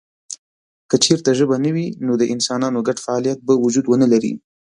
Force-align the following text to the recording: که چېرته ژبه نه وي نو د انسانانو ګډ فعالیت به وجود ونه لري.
که 0.89 0.95
چېرته 1.05 1.29
ژبه 1.39 1.57
نه 1.65 1.71
وي 1.75 1.87
نو 2.05 2.13
د 2.17 2.23
انسانانو 2.33 2.85
ګډ 2.87 2.97
فعالیت 3.05 3.39
به 3.47 3.53
وجود 3.63 3.85
ونه 3.87 4.07
لري. 4.13 4.33